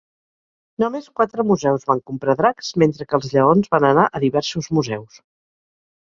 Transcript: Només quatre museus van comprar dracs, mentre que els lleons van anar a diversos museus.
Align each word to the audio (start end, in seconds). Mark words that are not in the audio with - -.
Només 0.83 1.09
quatre 1.17 1.43
museus 1.49 1.83
van 1.91 2.01
comprar 2.09 2.33
dracs, 2.39 2.71
mentre 2.83 3.07
que 3.11 3.15
els 3.17 3.27
lleons 3.33 3.69
van 3.75 3.85
anar 3.91 4.05
a 4.05 4.23
diversos 4.25 4.71
museus. 4.79 5.21